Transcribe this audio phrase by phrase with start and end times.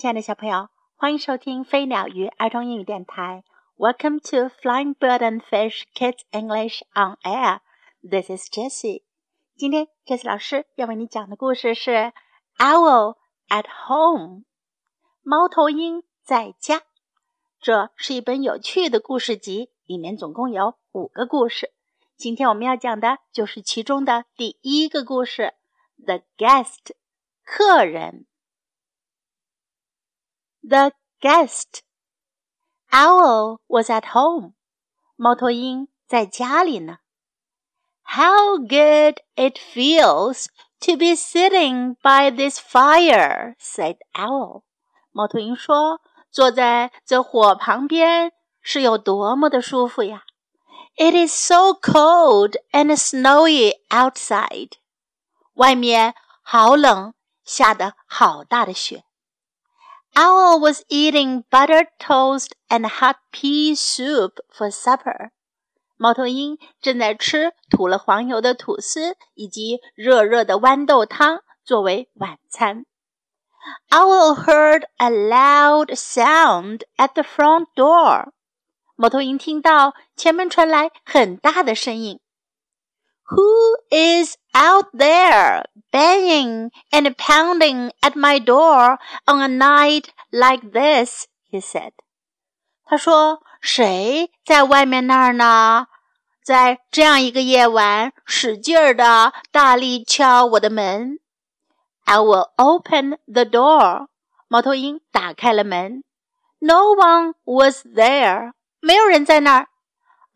[0.00, 3.44] 亲爱的小朋友，欢迎收听飞鸟鱼儿童英语电台。
[3.76, 7.60] Welcome to Flying Bird and Fish Kids English on Air.
[8.02, 9.02] This is Jessie.
[9.58, 11.90] 今天 Jessie 老师要为你讲的故事是
[12.56, 13.16] 《Owl
[13.50, 14.38] at Home》。
[15.22, 16.80] 猫头鹰在家。
[17.60, 21.74] 这是一本有趣的故事集，里面总共有五个故事。
[22.16, 25.52] 今天我们要讲的就是其中的第一个故事，
[26.06, 26.84] 《The Guest》
[27.44, 28.24] 客人。
[30.67, 31.81] The guest
[32.91, 34.53] owl was at home.
[35.15, 36.97] 猫头鹰在家里呢。
[38.03, 40.47] How good it feels
[40.81, 44.63] to be sitting by this fire, said owl.
[45.11, 50.23] 猫头鹰说：“坐在这火旁边是有多么的舒服呀！
[50.97, 54.73] It is so cold and snowy outside.
[55.53, 59.03] 外面好冷，下的好大的雪。”
[60.15, 65.31] Owl was eating buttered toast and hot pea soup for supper.
[65.97, 72.85] 猫头鹰正在吃涂了黄油的吐司以及热热的豌豆汤作为晚餐。
[73.89, 78.31] Owl heard a loud sound at the front door.
[78.95, 82.19] 猫头鹰听到前门传来很大的声音。
[83.29, 91.27] who is out there banging and pounding at my door on a night like this?
[91.51, 91.91] he said.
[92.85, 95.87] 他说：“谁在外面那儿呢？
[96.43, 101.17] 在这样一个夜晚，使劲儿的大力敲我的门。”
[102.05, 104.07] I will open the door.
[104.47, 106.03] 猫头鹰打开了门。
[106.59, 108.53] No one was there.
[108.79, 109.67] 没有人在那儿。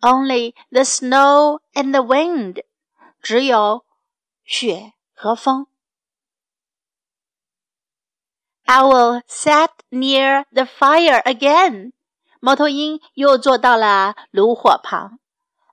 [0.02, 2.64] Only the snow and the wind.
[3.23, 3.86] 只有
[4.44, 5.68] 雪和风。
[8.66, 11.94] Owl sat near the fire again.
[12.40, 15.20] 猫头鹰又坐到了炉火旁。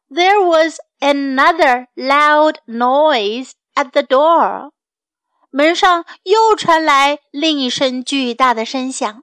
[0.09, 4.73] There was another loud noise at the door.
[5.51, 9.23] 门上又传来另一声巨大的声响。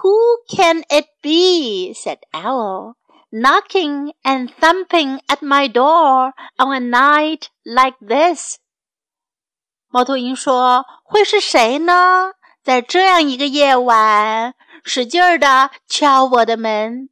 [0.00, 1.92] Who can it be?
[1.94, 2.94] said Owl
[3.30, 8.58] knocking and thumping at my door on a night like this.
[9.88, 12.32] 猫头鹰说：“会是谁呢？
[12.62, 14.54] 在这样一个夜晚，
[14.84, 17.08] 使劲儿的敲我的门。”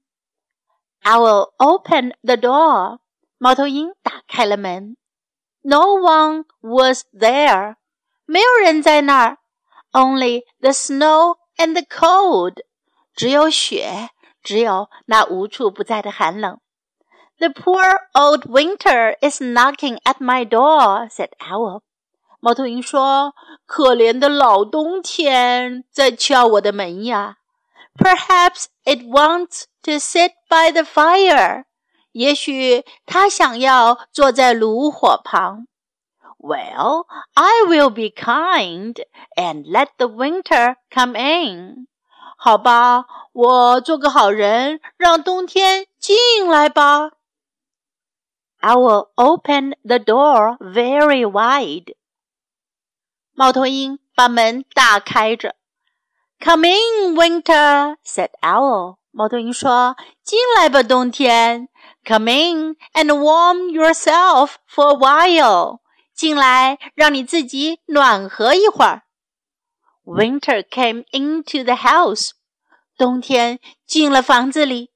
[1.03, 2.99] I will open the door.
[3.39, 4.97] 猫头鹰打开了门。
[5.63, 7.77] No one was there.
[8.27, 9.39] 没有人在那儿。
[9.93, 12.63] Only the snow and the cold.
[13.15, 14.11] 只有雪
[14.45, 16.61] 只有那无处不在的寒冷。
[17.39, 21.83] The poor old winter is knocking at my door," said Owl.
[22.41, 23.33] 猫头鹰说：“
[23.67, 27.37] 可怜的老冬天在敲我的门呀。”
[27.97, 31.65] Perhaps it wants to sit by the fire.
[32.13, 35.67] 也许它想要坐在炉火旁。
[36.39, 38.97] Well, I will be kind
[39.37, 41.89] and let the winter come in.
[42.36, 46.16] 好吧，我做个好人，让冬天进
[46.48, 47.12] 来吧。
[48.60, 51.96] I will open the door very wide。
[53.34, 55.56] 猫头鹰把门大开着。
[56.40, 58.98] Come in, winter," said Owl。
[59.12, 61.70] 猫头鹰说：“进来吧，冬天。
[62.06, 65.80] Come in and warm yourself for a while。
[66.14, 69.04] 进来，让你自己暖和一会儿。”
[70.05, 72.33] Winter came into the house.
[72.97, 74.91] 冬天进了房子里。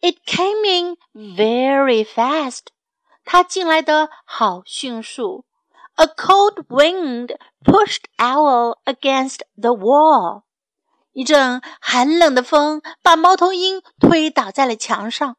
[0.00, 0.96] It came in
[1.36, 2.66] very fast.
[3.24, 5.44] 它进来的好迅速。
[5.96, 10.42] A cold wind pushed Owl against the wall.
[11.12, 15.36] 一阵寒冷的风把猫头鹰推倒在了墙上。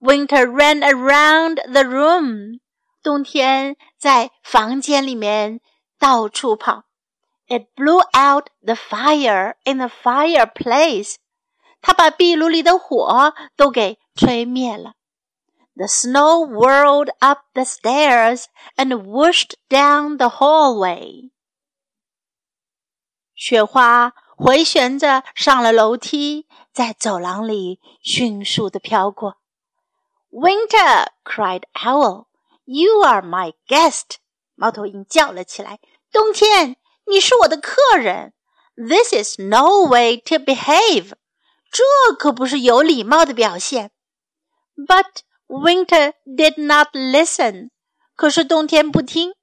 [0.00, 2.60] Winter ran around the room.
[3.02, 5.60] 冬天在房间里面
[5.98, 6.84] 到处跑。
[7.46, 11.16] It blew out the fire in the fireplace.
[11.80, 14.92] 它把壁炉里的火都给吹灭了。
[15.74, 18.44] The snow whirled up the stairs
[18.76, 21.30] and whooshed down the hallway.
[23.34, 29.36] 雪花回旋着上了楼梯，在走廊里迅速地飘过。
[30.30, 32.26] Winter cried Owl,
[32.64, 34.16] "You are my guest."
[34.56, 35.78] 猫头鹰叫了起来。
[36.12, 36.76] 冬天。
[37.06, 38.32] 你是我的客人，
[38.76, 41.12] This is no way to behave。
[41.70, 41.84] 这
[42.18, 43.90] 可不是有礼貌的表现。
[44.76, 47.70] But winter did not listen。
[48.14, 49.34] 可是冬天不听。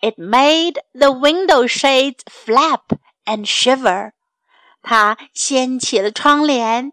[0.00, 4.12] It made the window shades flap and shiver。
[4.82, 6.92] 它掀起了窗帘。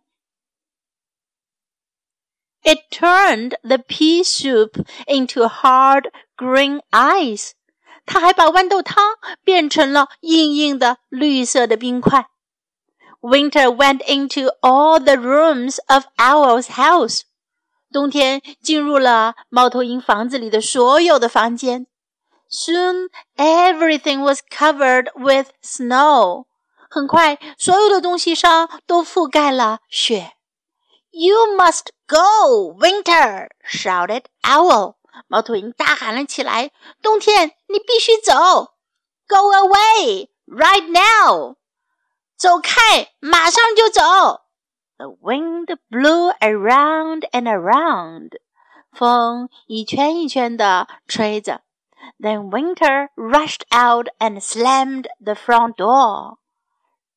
[2.64, 7.52] It turned the pea soup into hard green ice.
[8.08, 12.28] 它还把豌豆汤变成了硬硬的绿色的冰块。
[13.22, 17.22] Winter went into all the rooms of Owl's house.
[17.92, 21.88] 冬天进入了猫头鹰房子里的所有的房间。
[22.50, 26.46] Soon everything was covered with snow.
[26.90, 30.34] 很快，所有的东西上都覆盖了雪。
[31.12, 33.48] You must go, Winter!
[33.66, 34.96] shouted Owl.
[35.27, 36.71] 猫头鹰大喊了起来
[37.03, 38.33] ：“冬天，你必须走
[39.27, 41.57] ！Go away right now！
[42.37, 44.03] 走开，马上就走！”
[44.99, 48.31] The wind blew around and around.
[48.93, 51.63] 风一圈一圈的吹着。
[52.19, 56.39] Then winter rushed out and slammed the front door.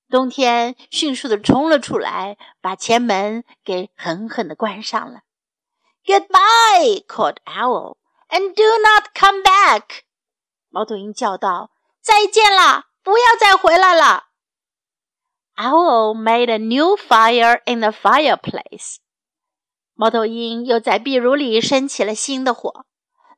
[0.09, 5.21] 冬天迅速的冲了出来，把前门给狠狠的关上了。
[6.06, 7.96] Goodbye, called Owl,
[8.31, 10.04] and do not come back.
[10.70, 11.70] 猫头鹰叫道：“
[12.00, 14.25] 再见啦，不要再回来了。”
[15.56, 18.96] Owl made a new fire in the fireplace.
[19.94, 22.84] 猫头鹰又在壁炉里生起了新的火。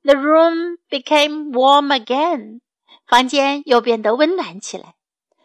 [0.02, 2.60] The room became warm again.
[3.06, 4.96] 房间又变得温暖起来。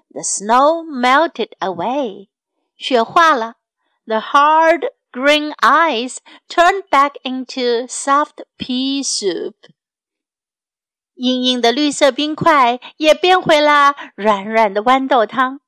[0.10, 2.30] The snow melted away.
[2.76, 3.56] 雪化了。
[4.06, 6.18] The hard green ice
[6.48, 9.56] turned back into soft pea soup.
[11.16, 15.60] 硬硬的绿色冰块也变回了软软的豌豆汤。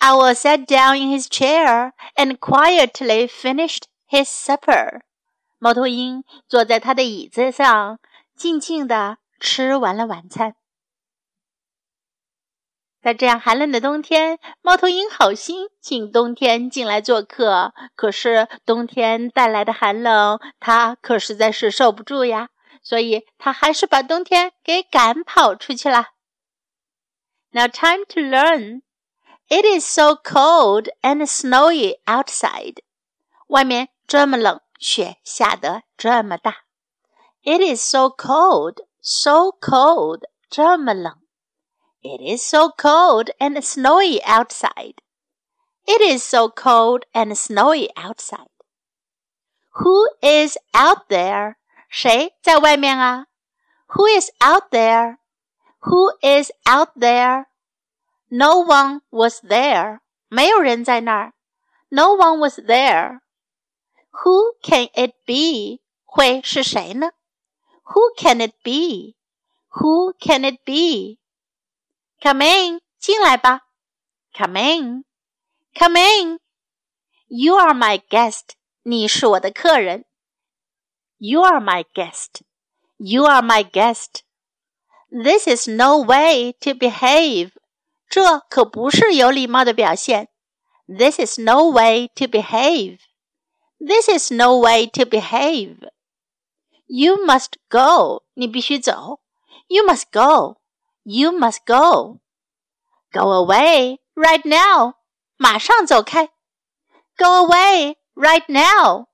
[0.00, 5.02] Owl sat down in his chair and quietly finished his supper.
[5.58, 7.98] 猫头鹰坐在他的椅子上，
[8.34, 10.56] 静静地吃完了晚餐。
[13.01, 17.73] 在这样寒冷的冬天，猫头鹰好心请冬天进来做客。
[17.95, 22.49] 可是冬天带来的寒冷，它可实在是受不住呀，
[22.83, 26.09] 所以它还是把冬天给赶跑出去了。
[27.49, 28.81] Now time to learn.
[29.49, 32.77] It is so cold and snowy outside.
[33.47, 36.57] 外面这么冷，雪下得这么大。
[37.43, 41.20] It is so cold, so cold，这么冷。
[42.02, 45.02] It is so cold and snowy outside.
[45.86, 48.50] It is so cold and snowy outside.
[49.82, 51.56] Who is out there?
[51.88, 53.26] 谁在外面啊？
[53.88, 55.18] Who is out there?
[55.80, 57.46] Who is out there?
[58.28, 60.00] No one was there.
[60.28, 61.32] 没有人在那儿。
[61.88, 63.20] No one was there.
[64.24, 65.82] Who can it be?
[66.04, 67.10] 会是谁呢？
[67.84, 69.16] Who can it be?
[69.80, 71.18] Who can it be?
[72.22, 73.62] Come in，进来吧。
[74.32, 75.04] Come in,
[75.74, 76.40] come in.
[77.28, 78.54] You are my guest.
[78.82, 80.04] 你是我的客人。
[81.18, 82.42] You are my guest.
[82.98, 84.20] You are my guest.
[85.10, 87.52] This is no way to behave.
[88.08, 90.28] 这可不是有礼貌的表现。
[90.86, 92.98] This is no way to behave.
[93.78, 95.88] This is no way to behave.
[96.86, 98.22] You must go.
[98.34, 99.20] 你必须走。
[99.68, 100.58] You must go.
[101.04, 102.20] You must go.
[103.12, 104.94] Go away right now.
[105.36, 106.30] 马上走开。
[107.16, 109.06] Go away right now.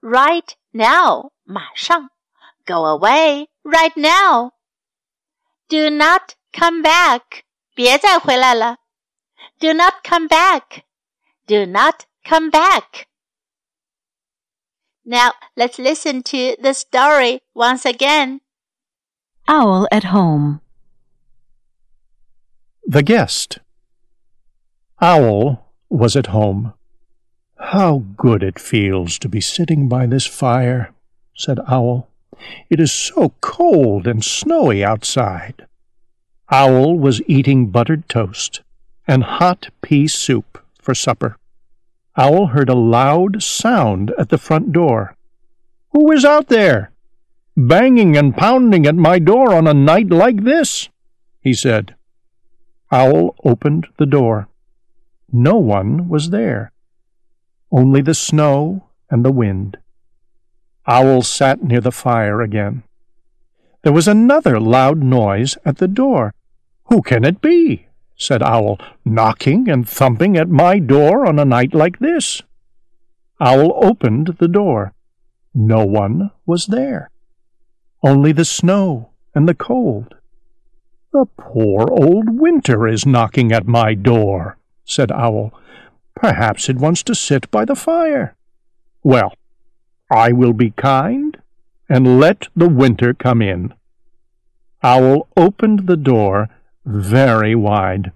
[0.00, 1.32] Right now.
[1.44, 2.10] 马上。
[2.66, 4.52] Go away right now.
[5.68, 7.44] Do not come back.
[7.74, 8.76] 别再回来了。
[9.58, 10.82] Do not come back.
[11.46, 13.06] Do not come back.
[15.04, 18.40] Now let's listen to the story once again.
[19.48, 20.60] Owl at Home.
[22.89, 23.59] The Guest.
[25.01, 26.71] Owl was at home.
[27.59, 30.93] How good it feels to be sitting by this fire,
[31.35, 32.07] said Owl.
[32.69, 35.67] It is so cold and snowy outside.
[36.49, 38.61] Owl was eating buttered toast
[39.05, 41.35] and hot pea soup for supper.
[42.15, 45.13] Owl heard a loud sound at the front door.
[45.91, 46.91] Who is out there?
[47.57, 50.87] Banging and pounding at my door on a night like this?
[51.41, 51.96] he said.
[52.91, 54.47] Owl opened the door.
[55.31, 56.71] No one was there.
[57.71, 59.77] Only the snow and the wind.
[60.87, 62.83] Owl sat near the fire again.
[63.83, 66.33] There was another loud noise at the door.
[66.85, 67.87] Who can it be?
[68.15, 72.41] said Owl, knocking and thumping at my door on a night like this.
[73.39, 74.93] Owl opened the door.
[75.53, 77.11] No one was there.
[78.01, 80.15] Only the snow and the cold.
[81.11, 85.53] The poor old winter is knocking at my door, said Owl.
[86.15, 88.35] Perhaps it wants to sit by the fire.
[89.03, 89.33] Well,
[90.11, 91.37] I will be kind
[91.89, 93.73] and let the winter come in.
[94.83, 96.49] Owl opened the door
[96.85, 98.11] very wide.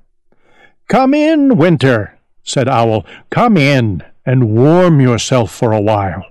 [0.88, 3.06] Come in, Winter, said Owl.
[3.30, 6.26] Come in and warm yourself for a while.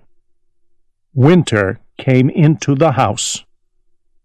[1.15, 3.45] Winter came into the house.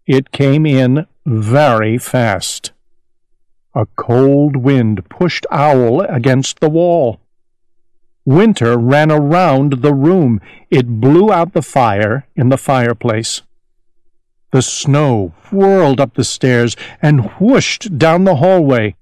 [0.06, 2.70] It came in very fast.
[3.74, 7.20] A cold wind pushed Owl against the wall.
[8.24, 10.40] Winter ran around the room.
[10.70, 13.42] It blew out the fire in the fireplace.
[14.52, 18.94] The snow whirled up the stairs and whooshed down the hallway.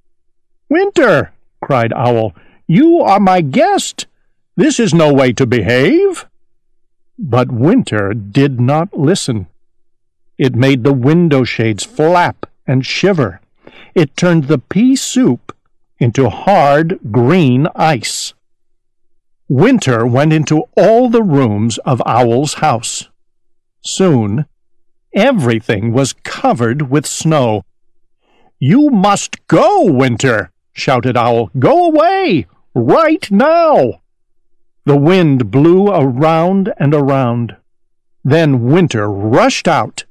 [0.68, 2.34] Winter, cried Owl,
[2.66, 4.06] you are my guest.
[4.56, 6.26] This is no way to behave.
[7.18, 9.46] But Winter did not listen.
[10.36, 13.40] It made the window shades flap and shiver.
[13.94, 15.56] It turned the pea soup
[15.98, 18.34] into hard green ice.
[19.48, 23.08] Winter went into all the rooms of Owl's house.
[23.82, 24.46] Soon,
[25.14, 27.62] everything was covered with snow.
[28.58, 31.50] You must go, Winter, shouted Owl.
[31.58, 34.00] Go away, right now.
[34.84, 37.56] The wind blew around and around.
[38.24, 40.04] Then Winter rushed out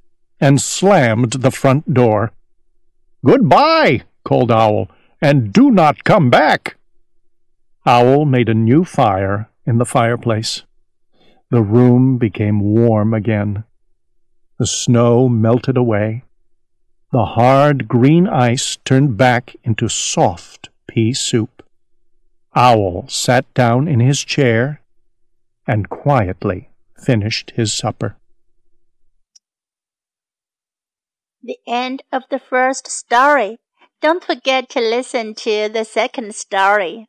[0.44, 2.34] and slammed the front door.
[3.26, 4.90] Goodbye, called Owl,
[5.22, 6.76] and do not come back.
[7.86, 10.64] Owl made a new fire in the fireplace.
[11.50, 13.64] The room became warm again.
[14.60, 16.24] The snow melted away.
[17.14, 21.64] The hard green ice turned back into soft pea soup.
[22.54, 24.82] Owl sat down in his chair
[25.66, 28.18] and quietly finished his supper.
[31.43, 33.59] The end of the first story.
[34.01, 37.07] Don't forget to listen to the second story.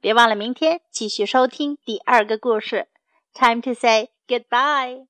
[0.00, 2.88] 别忘了明天继续收听第二个故事。
[3.34, 5.06] Time to say goodbye.